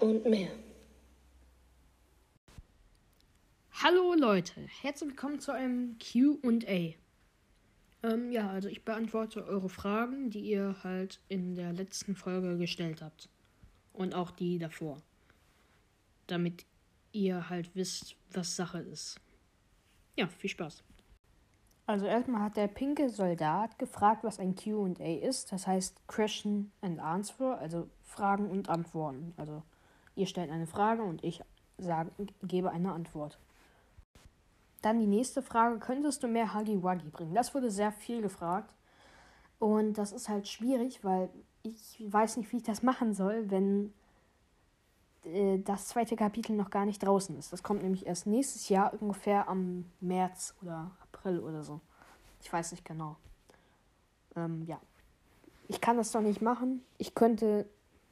und 0.00 0.24
mehr. 0.24 0.50
Hallo 3.82 4.14
Leute, 4.14 4.60
herzlich 4.82 5.10
willkommen 5.10 5.40
zu 5.40 5.52
einem 5.52 5.98
QA. 5.98 6.94
Ähm, 8.02 8.30
ja, 8.30 8.50
also 8.50 8.68
ich 8.68 8.84
beantworte 8.84 9.46
eure 9.46 9.68
Fragen, 9.68 10.30
die 10.30 10.40
ihr 10.40 10.76
halt 10.84 11.20
in 11.28 11.54
der 11.54 11.72
letzten 11.72 12.16
Folge 12.16 12.56
gestellt 12.58 13.02
habt. 13.02 13.28
Und 13.92 14.14
auch 14.14 14.30
die 14.30 14.58
davor. 14.58 15.02
Damit 16.26 16.64
ihr 17.12 17.48
halt 17.48 17.70
wisst, 17.74 18.16
was 18.32 18.56
Sache 18.56 18.78
ist. 18.78 19.20
Ja, 20.16 20.28
viel 20.28 20.50
Spaß. 20.50 20.82
Also 21.86 22.06
erstmal 22.06 22.42
hat 22.42 22.56
der 22.56 22.68
pinke 22.68 23.10
Soldat 23.10 23.78
gefragt, 23.78 24.24
was 24.24 24.38
ein 24.38 24.54
QA 24.54 25.18
ist. 25.20 25.52
Das 25.52 25.66
heißt 25.66 26.08
Question 26.08 26.72
and 26.80 26.98
Answer, 26.98 27.58
also 27.58 27.88
Fragen 28.02 28.50
und 28.50 28.68
Antworten. 28.70 29.34
Also 29.36 29.62
ihr 30.14 30.26
stellt 30.26 30.50
eine 30.50 30.66
Frage 30.66 31.02
und 31.02 31.22
ich 31.22 31.42
sage, 31.76 32.10
gebe 32.42 32.70
eine 32.70 32.92
Antwort. 32.92 33.38
Dann 34.80 34.98
die 34.98 35.06
nächste 35.06 35.42
Frage, 35.42 35.78
könntest 35.78 36.22
du 36.22 36.28
mehr 36.28 36.54
Huggy 36.54 36.82
Wuggy 36.82 37.08
bringen? 37.08 37.34
Das 37.34 37.54
wurde 37.54 37.70
sehr 37.70 37.92
viel 37.92 38.22
gefragt. 38.22 38.74
Und 39.58 39.94
das 39.94 40.12
ist 40.12 40.28
halt 40.28 40.48
schwierig, 40.48 41.04
weil 41.04 41.30
ich 41.62 42.04
weiß 42.06 42.36
nicht, 42.36 42.52
wie 42.52 42.58
ich 42.58 42.62
das 42.62 42.82
machen 42.82 43.14
soll, 43.14 43.50
wenn 43.50 43.92
äh, 45.24 45.58
das 45.58 45.88
zweite 45.88 46.16
Kapitel 46.16 46.56
noch 46.56 46.70
gar 46.70 46.86
nicht 46.86 47.02
draußen 47.02 47.36
ist. 47.38 47.52
Das 47.52 47.62
kommt 47.62 47.82
nämlich 47.82 48.06
erst 48.06 48.26
nächstes 48.26 48.68
Jahr 48.68 48.92
ungefähr 49.00 49.48
am 49.48 49.84
März 50.00 50.54
oder 50.62 50.90
April 51.02 51.40
oder 51.40 51.62
so. 51.62 51.80
Ich 52.40 52.52
weiß 52.52 52.72
nicht 52.72 52.84
genau. 52.84 53.16
Ähm, 54.36 54.64
ja. 54.66 54.80
Ich 55.68 55.80
kann 55.80 55.96
das 55.96 56.12
doch 56.12 56.20
nicht 56.20 56.42
machen. 56.42 56.82
Ich 56.98 57.14
könnte 57.14 57.66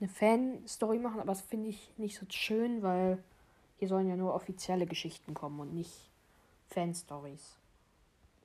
eine 0.00 0.08
Fan-Story 0.08 0.98
machen, 0.98 1.20
aber 1.20 1.32
das 1.32 1.42
finde 1.42 1.68
ich 1.68 1.92
nicht 1.96 2.18
so 2.18 2.26
schön, 2.28 2.82
weil 2.82 3.22
hier 3.78 3.88
sollen 3.88 4.08
ja 4.08 4.16
nur 4.16 4.34
offizielle 4.34 4.86
Geschichten 4.86 5.34
kommen 5.34 5.60
und 5.60 5.74
nicht 5.74 6.10
Fan-Stories. 6.68 7.56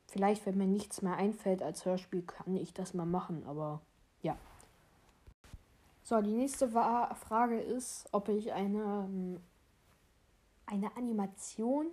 Vielleicht, 0.08 0.46
wenn 0.46 0.58
mir 0.58 0.68
nichts 0.68 1.02
mehr 1.02 1.16
einfällt 1.16 1.64
als 1.64 1.86
Hörspiel, 1.86 2.22
kann 2.22 2.56
ich 2.58 2.73
das 2.73 2.94
mal 2.94 3.06
machen, 3.06 3.44
aber 3.48 3.81
ja. 4.22 4.38
So, 6.03 6.21
die 6.21 6.31
nächste 6.31 6.67
Frage 6.67 7.59
ist, 7.59 8.07
ob 8.11 8.30
ich 8.30 8.52
eine, 8.53 9.05
ähm, 9.07 9.39
eine 10.66 10.95
Animation 10.97 11.88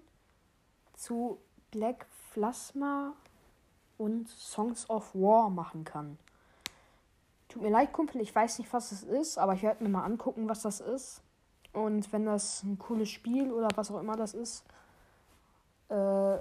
zu 0.95 1.39
Black 1.71 2.07
Plasma 2.33 3.13
und 3.99 4.29
Songs 4.29 4.89
of 4.89 5.15
War 5.15 5.51
machen 5.51 5.85
kann. 5.85 6.19
Tut 7.49 7.63
mir 7.63 7.71
leid, 7.71 7.93
Kumpel, 7.93 8.21
ich 8.21 8.35
weiß 8.35 8.59
nicht, 8.59 8.73
was 8.73 8.93
es 8.93 9.03
ist, 9.03 9.39
aber 9.39 9.55
ich 9.55 9.63
werde 9.63 9.83
mir 9.83 9.91
mal 9.91 10.05
angucken, 10.05 10.49
was 10.49 10.63
das 10.63 10.81
ist. 10.81 11.23
Und 11.73 12.13
wenn 12.13 12.25
das 12.25 12.63
ein 12.63 12.79
cooles 12.79 13.09
Spiel 13.09 13.53
oder 13.53 13.69
was 13.75 13.91
auch 13.91 14.01
immer 14.01 14.17
das 14.17 14.35
ist, 14.35 14.65
äh, 15.91 16.37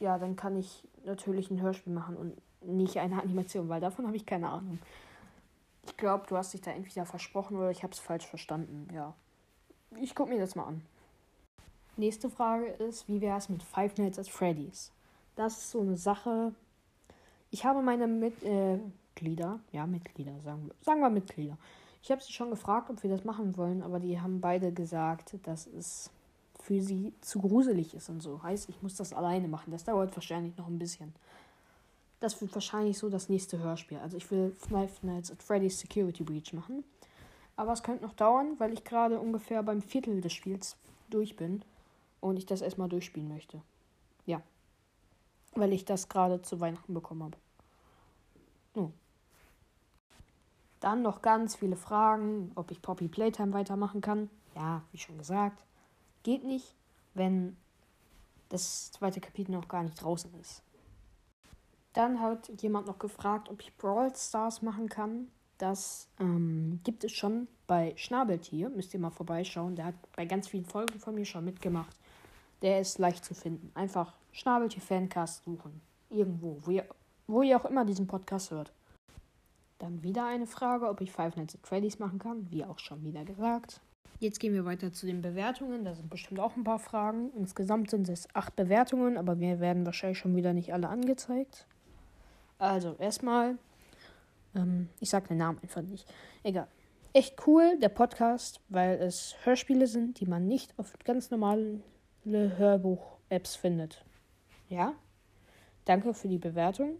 ja, 0.00 0.18
dann 0.18 0.36
kann 0.36 0.56
ich 0.56 0.86
natürlich 1.04 1.50
ein 1.50 1.60
Hörspiel 1.60 1.92
machen 1.92 2.16
und 2.16 2.36
nicht 2.62 2.98
eine 2.98 3.22
Animation, 3.22 3.68
weil 3.68 3.80
davon 3.80 4.06
habe 4.06 4.16
ich 4.16 4.26
keine 4.26 4.48
Ahnung. 4.48 4.78
Ich 5.86 5.96
glaube, 5.96 6.26
du 6.26 6.36
hast 6.36 6.52
dich 6.52 6.60
da 6.60 6.72
entweder 6.72 7.06
versprochen 7.06 7.56
oder 7.56 7.70
ich 7.70 7.82
habe 7.82 7.92
es 7.92 7.98
falsch 7.98 8.26
verstanden. 8.26 8.88
Ja. 8.92 9.14
Ich 10.00 10.14
gucke 10.14 10.30
mir 10.30 10.40
das 10.40 10.56
mal 10.56 10.64
an. 10.64 10.82
Nächste 11.96 12.28
Frage 12.28 12.66
ist, 12.66 13.08
wie 13.08 13.20
wäre 13.20 13.38
es 13.38 13.48
mit 13.48 13.62
Five 13.62 13.96
Nights 13.96 14.18
at 14.18 14.28
Freddy's? 14.28 14.92
Das 15.36 15.56
ist 15.56 15.70
so 15.70 15.80
eine 15.80 15.96
Sache. 15.96 16.54
Ich 17.50 17.64
habe 17.64 17.80
meine 17.82 18.06
Mitglieder, 18.06 19.60
äh, 19.72 19.76
ja, 19.76 19.86
Mitglieder, 19.86 20.38
sagen 20.40 20.66
wir, 20.66 20.74
sagen 20.80 21.00
wir 21.00 21.08
Mitglieder. 21.08 21.56
Ich 22.02 22.10
habe 22.10 22.22
sie 22.22 22.32
schon 22.32 22.50
gefragt, 22.50 22.90
ob 22.90 23.02
wir 23.02 23.10
das 23.10 23.24
machen 23.24 23.56
wollen, 23.56 23.82
aber 23.82 24.00
die 24.00 24.20
haben 24.20 24.40
beide 24.40 24.72
gesagt, 24.72 25.36
dass 25.44 25.66
es 25.66 26.10
für 26.60 26.80
sie 26.80 27.14
zu 27.20 27.40
gruselig 27.40 27.94
ist 27.94 28.08
und 28.08 28.20
so. 28.20 28.42
Heißt, 28.42 28.68
ich 28.68 28.82
muss 28.82 28.96
das 28.96 29.12
alleine 29.12 29.48
machen. 29.48 29.70
Das 29.70 29.84
dauert 29.84 30.14
wahrscheinlich 30.16 30.56
noch 30.56 30.66
ein 30.66 30.78
bisschen. 30.78 31.14
Das 32.26 32.40
wird 32.40 32.52
wahrscheinlich 32.54 32.98
so 32.98 33.08
das 33.08 33.28
nächste 33.28 33.60
Hörspiel. 33.60 33.98
Also 33.98 34.16
ich 34.16 34.28
will 34.32 34.50
Five 34.50 35.00
Nights 35.04 35.30
at 35.30 35.44
Freddy's 35.44 35.78
Security 35.78 36.24
Breach 36.24 36.52
machen. 36.52 36.82
Aber 37.54 37.72
es 37.72 37.84
könnte 37.84 38.02
noch 38.02 38.14
dauern, 38.14 38.56
weil 38.58 38.72
ich 38.72 38.82
gerade 38.82 39.20
ungefähr 39.20 39.62
beim 39.62 39.80
Viertel 39.80 40.20
des 40.20 40.32
Spiels 40.32 40.76
durch 41.08 41.36
bin 41.36 41.62
und 42.20 42.36
ich 42.36 42.44
das 42.44 42.62
erstmal 42.62 42.88
durchspielen 42.88 43.28
möchte. 43.28 43.62
Ja. 44.24 44.42
Weil 45.54 45.72
ich 45.72 45.84
das 45.84 46.08
gerade 46.08 46.42
zu 46.42 46.58
Weihnachten 46.58 46.94
bekommen 46.94 47.22
habe. 47.22 47.36
Oh. 48.74 48.90
Dann 50.80 51.02
noch 51.02 51.22
ganz 51.22 51.54
viele 51.54 51.76
Fragen, 51.76 52.50
ob 52.56 52.72
ich 52.72 52.82
Poppy 52.82 53.06
Playtime 53.06 53.52
weitermachen 53.52 54.00
kann. 54.00 54.30
Ja, 54.56 54.82
wie 54.90 54.98
schon 54.98 55.16
gesagt. 55.16 55.62
Geht 56.24 56.42
nicht, 56.42 56.74
wenn 57.14 57.56
das 58.48 58.90
zweite 58.90 59.20
Kapitel 59.20 59.52
noch 59.52 59.68
gar 59.68 59.84
nicht 59.84 60.02
draußen 60.02 60.34
ist. 60.40 60.65
Dann 61.96 62.20
hat 62.20 62.50
jemand 62.60 62.86
noch 62.86 62.98
gefragt, 62.98 63.48
ob 63.48 63.62
ich 63.62 63.74
Brawl 63.78 64.14
Stars 64.14 64.60
machen 64.60 64.90
kann. 64.90 65.28
Das 65.56 66.10
ähm, 66.20 66.78
gibt 66.84 67.04
es 67.04 67.12
schon 67.12 67.48
bei 67.66 67.94
Schnabeltier. 67.96 68.68
Müsst 68.68 68.92
ihr 68.92 69.00
mal 69.00 69.08
vorbeischauen. 69.08 69.76
Der 69.76 69.86
hat 69.86 69.94
bei 70.14 70.26
ganz 70.26 70.46
vielen 70.46 70.66
Folgen 70.66 71.00
von 71.00 71.14
mir 71.14 71.24
schon 71.24 71.46
mitgemacht. 71.46 71.96
Der 72.60 72.82
ist 72.82 72.98
leicht 72.98 73.24
zu 73.24 73.32
finden. 73.32 73.70
Einfach 73.74 74.12
Schnabeltier 74.32 74.82
Fancast 74.82 75.44
suchen. 75.44 75.80
Irgendwo, 76.10 76.58
wo 76.66 76.70
ihr, 76.70 76.84
wo 77.28 77.40
ihr 77.40 77.56
auch 77.58 77.64
immer 77.64 77.86
diesen 77.86 78.06
Podcast 78.06 78.50
hört. 78.50 78.74
Dann 79.78 80.02
wieder 80.02 80.26
eine 80.26 80.46
Frage, 80.46 80.90
ob 80.90 81.00
ich 81.00 81.10
Five 81.10 81.36
Nights 81.36 81.54
at 81.54 81.66
Freddy's 81.66 81.98
machen 81.98 82.18
kann. 82.18 82.50
Wie 82.50 82.66
auch 82.66 82.78
schon 82.78 83.02
wieder 83.04 83.24
gesagt. 83.24 83.80
Jetzt 84.20 84.38
gehen 84.38 84.52
wir 84.52 84.66
weiter 84.66 84.92
zu 84.92 85.06
den 85.06 85.22
Bewertungen. 85.22 85.86
Da 85.86 85.94
sind 85.94 86.10
bestimmt 86.10 86.40
auch 86.40 86.56
ein 86.56 86.64
paar 86.64 86.78
Fragen. 86.78 87.30
Insgesamt 87.34 87.88
sind 87.88 88.06
es 88.10 88.28
acht 88.34 88.54
Bewertungen, 88.54 89.16
aber 89.16 89.34
mir 89.34 89.60
werden 89.60 89.86
wahrscheinlich 89.86 90.18
schon 90.18 90.36
wieder 90.36 90.52
nicht 90.52 90.74
alle 90.74 90.90
angezeigt. 90.90 91.66
Also, 92.58 92.96
erstmal, 92.98 93.58
ähm, 94.54 94.88
ich 95.00 95.10
sage 95.10 95.28
den 95.28 95.38
Namen 95.38 95.58
einfach 95.62 95.82
nicht. 95.82 96.06
Egal. 96.42 96.68
Echt 97.12 97.46
cool, 97.46 97.78
der 97.78 97.88
Podcast, 97.88 98.60
weil 98.68 98.98
es 99.00 99.34
Hörspiele 99.44 99.86
sind, 99.86 100.20
die 100.20 100.26
man 100.26 100.46
nicht 100.46 100.78
auf 100.78 100.92
ganz 101.04 101.30
normalen 101.30 101.82
Hörbuch-Apps 102.24 103.56
findet. 103.56 104.04
Ja? 104.68 104.94
Danke 105.84 106.12
für 106.14 106.28
die 106.28 106.38
Bewertung. 106.38 106.96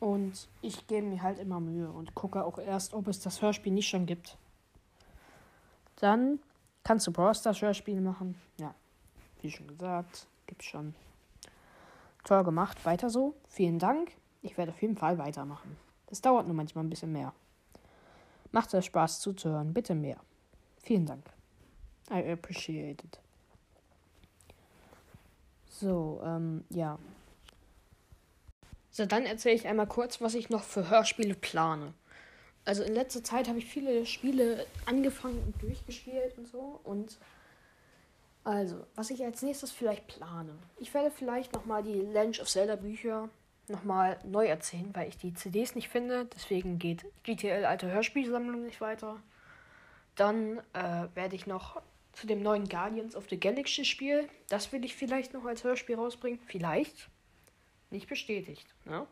Und 0.00 0.48
ich 0.60 0.86
gebe 0.86 1.06
mir 1.06 1.22
halt 1.22 1.38
immer 1.38 1.60
Mühe 1.60 1.90
und 1.90 2.14
gucke 2.14 2.44
auch 2.44 2.58
erst, 2.58 2.92
ob 2.92 3.08
es 3.08 3.20
das 3.20 3.40
Hörspiel 3.40 3.72
nicht 3.72 3.88
schon 3.88 4.04
gibt. 4.04 4.36
Dann 5.96 6.40
kannst 6.82 7.06
du 7.06 7.12
Brawl 7.12 7.34
Stars 7.34 7.62
Hörspiele 7.62 8.00
machen. 8.00 8.34
Ja, 8.58 8.74
wie 9.40 9.50
schon 9.50 9.68
gesagt, 9.68 10.26
gibt's 10.46 10.66
schon. 10.66 10.94
Toll 12.24 12.44
gemacht, 12.44 12.84
weiter 12.84 13.10
so. 13.10 13.34
Vielen 13.48 13.78
Dank. 13.78 14.12
Ich 14.42 14.56
werde 14.58 14.72
auf 14.72 14.82
jeden 14.82 14.96
Fall 14.96 15.18
weitermachen. 15.18 15.76
Das 16.06 16.20
dauert 16.20 16.46
nur 16.46 16.56
manchmal 16.56 16.84
ein 16.84 16.90
bisschen 16.90 17.12
mehr. 17.12 17.32
Macht 18.52 18.72
es 18.74 18.84
Spaß 18.86 19.20
zuzuhören, 19.20 19.74
bitte 19.74 19.94
mehr. 19.94 20.16
Vielen 20.82 21.06
Dank. 21.06 21.24
I 22.10 22.32
appreciate 22.32 23.04
it. 23.04 23.20
So, 25.68 26.20
ähm, 26.24 26.64
ja. 26.70 26.98
So, 28.90 29.06
dann 29.06 29.24
erzähle 29.24 29.56
ich 29.56 29.66
einmal 29.66 29.86
kurz, 29.86 30.20
was 30.20 30.34
ich 30.34 30.50
noch 30.50 30.62
für 30.62 30.88
Hörspiele 30.88 31.34
plane 31.34 31.94
also 32.64 32.82
in 32.82 32.94
letzter 32.94 33.22
Zeit 33.22 33.48
habe 33.48 33.58
ich 33.58 33.66
viele 33.66 34.06
Spiele 34.06 34.66
angefangen 34.86 35.42
und 35.44 35.62
durchgespielt 35.62 36.36
und 36.38 36.48
so. 36.48 36.80
Und 36.84 37.18
also, 38.44 38.86
was 38.94 39.10
ich 39.10 39.24
als 39.24 39.42
nächstes 39.42 39.72
vielleicht 39.72 40.06
plane. 40.06 40.54
Ich 40.78 40.92
werde 40.92 41.10
vielleicht 41.10 41.54
nochmal 41.54 41.82
die 41.82 41.94
Legend 41.94 42.40
of 42.40 42.48
Zelda 42.48 42.76
Bücher 42.76 43.30
nochmal 43.68 44.18
neu 44.24 44.46
erzählen, 44.46 44.90
weil 44.92 45.08
ich 45.08 45.16
die 45.16 45.32
CDs 45.32 45.74
nicht 45.74 45.88
finde. 45.88 46.26
Deswegen 46.26 46.78
geht 46.78 47.06
GTL 47.22 47.64
Alte 47.64 47.90
Hörspielsammlung 47.90 48.66
nicht 48.66 48.82
weiter. 48.82 49.16
Dann 50.14 50.58
äh, 50.74 51.08
werde 51.14 51.34
ich 51.34 51.46
noch 51.46 51.80
zu 52.12 52.26
dem 52.26 52.42
neuen 52.42 52.68
Guardians 52.68 53.16
of 53.16 53.28
the 53.30 53.40
Galaxy 53.40 53.86
Spiel. 53.86 54.28
Das 54.48 54.72
will 54.72 54.84
ich 54.84 54.94
vielleicht 54.94 55.32
noch 55.32 55.46
als 55.46 55.64
Hörspiel 55.64 55.96
rausbringen. 55.96 56.38
Vielleicht. 56.46 57.08
Nicht 57.90 58.08
bestätigt. 58.08 58.66
Ne? 58.84 59.06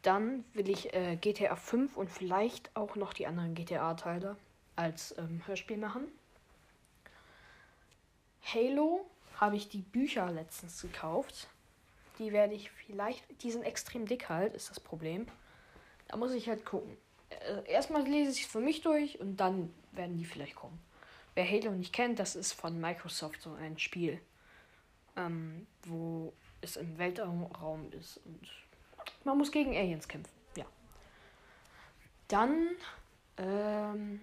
Dann 0.00 0.44
will 0.54 0.70
ich 0.70 0.94
äh, 0.94 1.16
GTA 1.16 1.56
5 1.56 1.96
und 1.96 2.10
vielleicht 2.10 2.74
auch 2.74 2.96
noch 2.96 3.12
die 3.12 3.26
anderen 3.26 3.54
GTA-Teile 3.54 4.36
als 4.76 5.14
ähm, 5.18 5.42
Hörspiel 5.46 5.76
machen. 5.76 6.08
Halo 8.52 9.06
habe 9.40 9.56
ich 9.56 9.68
die 9.68 9.82
Bücher 9.82 10.30
letztens 10.30 10.80
gekauft. 10.82 11.48
Die 12.18 12.32
werde 12.32 12.54
ich 12.54 12.70
vielleicht. 12.70 13.24
Die 13.42 13.50
sind 13.50 13.62
extrem 13.62 14.06
dick 14.06 14.28
halt, 14.28 14.54
ist 14.54 14.70
das 14.70 14.80
Problem. 14.80 15.26
Da 16.08 16.16
muss 16.16 16.32
ich 16.32 16.48
halt 16.48 16.64
gucken. 16.64 16.96
Äh, 17.30 17.70
erstmal 17.70 18.02
lese 18.02 18.32
ich 18.32 18.42
es 18.42 18.46
für 18.46 18.60
mich 18.60 18.82
durch 18.82 19.20
und 19.20 19.38
dann 19.38 19.74
werden 19.92 20.16
die 20.16 20.24
vielleicht 20.24 20.54
kommen. 20.54 20.80
Wer 21.34 21.50
Halo 21.50 21.72
nicht 21.72 21.92
kennt, 21.92 22.18
das 22.18 22.36
ist 22.36 22.52
von 22.52 22.80
Microsoft 22.80 23.42
so 23.42 23.52
ein 23.54 23.78
Spiel, 23.78 24.20
ähm, 25.16 25.66
wo 25.82 26.32
es 26.60 26.76
im 26.76 26.96
Weltraum 26.98 27.90
ist 27.92 28.18
und 28.24 28.48
man 29.24 29.38
muss 29.38 29.50
gegen 29.50 29.74
Aliens 29.74 30.06
kämpfen. 30.06 30.32
Ja. 30.56 30.66
Dann, 32.28 32.68
ähm, 33.38 34.20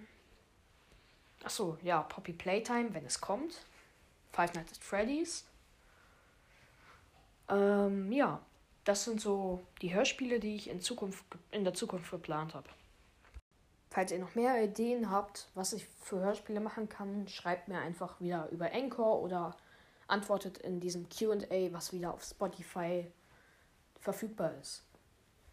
Achso, 1.44 1.78
ja, 1.82 2.04
Poppy 2.04 2.34
Playtime, 2.34 2.94
wenn 2.94 3.06
es 3.06 3.20
kommt. 3.20 3.66
Five 4.32 4.54
Nights 4.54 4.74
at 4.74 4.84
Freddy's. 4.84 5.46
Ähm, 7.50 8.12
ja, 8.12 8.42
das 8.84 9.04
sind 9.04 9.22
so 9.22 9.62
die 9.82 9.94
Hörspiele, 9.94 10.40
die 10.40 10.56
ich 10.56 10.70
in, 10.70 10.82
Zukunft, 10.82 11.26
in 11.52 11.64
der 11.64 11.74
Zukunft 11.74 12.12
geplant 12.12 12.56
habe. 12.56 12.70
Falls 13.90 14.12
ihr 14.12 14.20
noch 14.20 14.36
mehr 14.36 14.64
Ideen 14.64 15.12
habt, 15.12 15.50
was 15.54 15.74
ich 15.74 15.86
für 15.86 16.20
Hörspiele 16.20 16.62
machen 16.62 16.88
kann, 16.88 17.28
schreibt 17.28 17.68
mir 17.68 17.80
einfach 17.80 18.22
wieder 18.22 18.48
über 18.50 18.72
Anchor 18.74 19.22
oder 19.22 19.58
antwortet 20.08 20.60
in 20.60 20.80
diesem 20.80 21.10
QA, 21.10 21.74
was 21.74 21.92
wieder 21.92 22.14
auf 22.14 22.24
Spotify 22.24 23.12
verfügbar 24.00 24.54
ist. 24.62 24.84